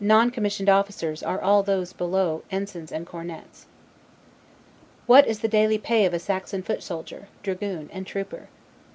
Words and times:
B. 0.01 0.07
Noncommissioned 0.07 0.67
officers 0.67 1.21
are 1.21 1.39
all 1.39 1.61
those 1.61 1.93
below 1.93 2.41
ensigns 2.49 2.91
and 2.91 3.05
cornets. 3.05 3.67
What 5.05 5.27
is 5.27 5.41
the 5.41 5.47
daily 5.47 5.77
pay 5.77 6.05
of 6.05 6.13
a 6.15 6.17
Saxon 6.17 6.63
foot 6.63 6.81
soldier, 6.81 7.27
dragoon, 7.43 7.87
and 7.93 8.07
trooper? 8.07 8.49